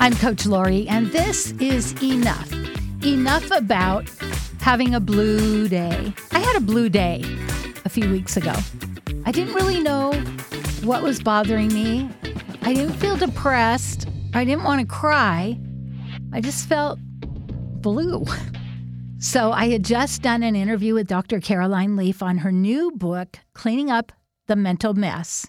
[0.00, 2.52] I'm Coach Lori, and this is Enough.
[3.04, 4.08] Enough about
[4.60, 6.12] having a blue day.
[6.30, 7.24] I had a blue day
[7.84, 8.54] a few weeks ago.
[9.26, 10.12] I didn't really know
[10.84, 12.08] what was bothering me.
[12.62, 14.08] I didn't feel depressed.
[14.34, 15.58] I didn't want to cry.
[16.32, 16.98] I just felt
[17.82, 18.24] blue.
[19.20, 21.40] So I had just done an interview with Dr.
[21.40, 24.12] Caroline Leaf on her new book, Cleaning Up
[24.46, 25.44] the Mental Mess.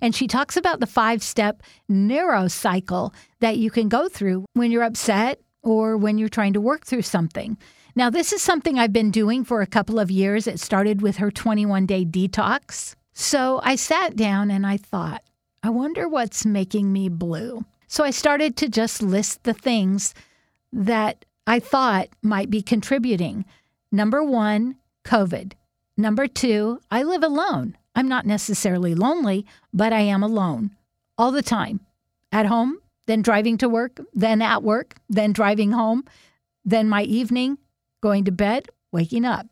[0.00, 4.82] And she talks about the five step neurocycle that you can go through when you're
[4.82, 7.56] upset or when you're trying to work through something.
[7.96, 10.46] Now, this is something I've been doing for a couple of years.
[10.46, 12.94] It started with her 21 day detox.
[13.12, 15.22] So I sat down and I thought,
[15.62, 17.64] I wonder what's making me blue.
[17.86, 20.14] So I started to just list the things
[20.72, 23.44] that I thought might be contributing.
[23.90, 25.52] Number one, COVID.
[25.96, 27.76] Number two, I live alone.
[28.00, 30.70] I'm not necessarily lonely, but I am alone
[31.18, 31.80] all the time.
[32.32, 36.06] At home, then driving to work, then at work, then driving home,
[36.64, 37.58] then my evening,
[38.00, 39.48] going to bed, waking up.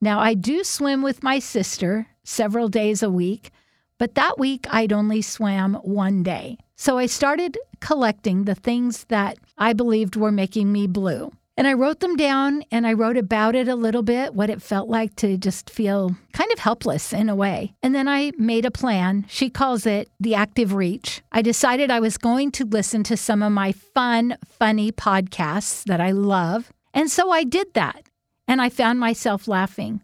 [0.00, 3.50] Now, I do swim with my sister several days a week,
[3.98, 6.58] but that week I'd only swam one day.
[6.76, 11.32] So I started collecting the things that I believed were making me blue.
[11.60, 14.62] And I wrote them down and I wrote about it a little bit, what it
[14.62, 17.74] felt like to just feel kind of helpless in a way.
[17.82, 19.26] And then I made a plan.
[19.28, 21.20] She calls it the active reach.
[21.32, 26.00] I decided I was going to listen to some of my fun, funny podcasts that
[26.00, 26.72] I love.
[26.94, 28.06] And so I did that.
[28.48, 30.00] And I found myself laughing.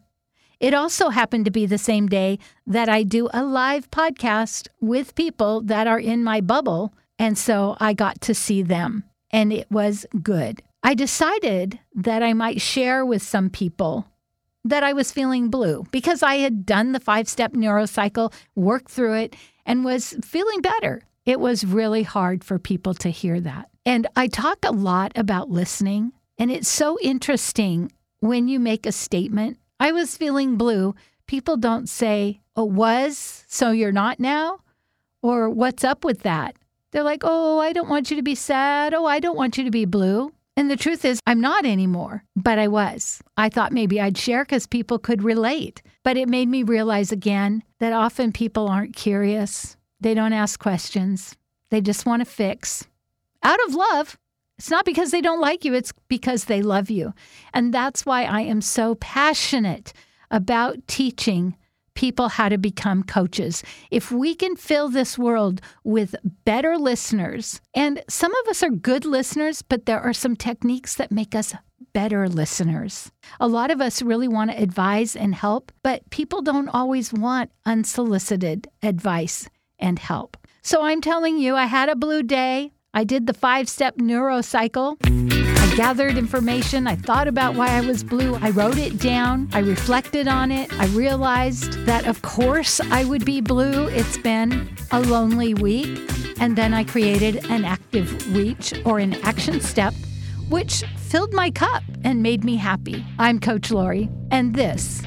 [0.61, 5.15] It also happened to be the same day that I do a live podcast with
[5.15, 6.93] people that are in my bubble.
[7.19, 10.61] And so I got to see them, and it was good.
[10.87, 14.07] I decided that I might share with some people
[14.65, 19.15] that I was feeling blue because I had done the five step neurocycle, worked through
[19.15, 19.35] it,
[19.67, 21.03] and was feeling better.
[21.25, 23.69] It was really hard for people to hear that.
[23.85, 28.93] And I talk a lot about listening, and it's so interesting when you make a
[28.93, 29.59] statement.
[29.81, 30.95] I was feeling blue.
[31.27, 34.61] People don't say, Oh, was, so you're not now?
[35.21, 36.55] Or what's up with that?
[36.93, 38.95] They're like, Oh, I don't want you to be sad.
[38.95, 40.31] Oh, I don't want you to be blue.
[40.57, 43.23] And the truth is, I'm not anymore, but I was.
[43.37, 45.83] I thought maybe I'd share because people could relate.
[46.03, 49.77] But it made me realize again that often people aren't curious.
[50.01, 51.37] They don't ask questions.
[51.71, 52.87] They just want to fix
[53.43, 54.17] out of love.
[54.59, 57.13] It's not because they don't like you, it's because they love you.
[57.53, 59.93] And that's why I am so passionate
[60.31, 61.57] about teaching
[61.97, 63.65] people how to become coaches.
[63.91, 66.15] If we can fill this world with
[66.45, 71.11] better listeners, and some of us are good listeners, but there are some techniques that
[71.11, 71.55] make us
[71.93, 73.11] better listeners.
[73.41, 77.51] A lot of us really want to advise and help, but people don't always want
[77.65, 79.49] unsolicited advice
[79.79, 80.37] and help.
[80.63, 82.73] So I'm telling you, I had a blue day.
[82.93, 85.46] I did the five step neurocycle
[85.77, 86.87] gathered information.
[86.87, 88.35] I thought about why I was blue.
[88.37, 89.47] I wrote it down.
[89.53, 90.73] I reflected on it.
[90.81, 93.87] I realized that, of course, I would be blue.
[93.89, 96.01] It's been a lonely week.
[96.41, 99.93] And then I created an active reach or an action step,
[100.49, 103.05] which filled my cup and made me happy.
[103.19, 105.03] I'm Coach Lori, and this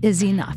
[0.00, 0.56] is enough.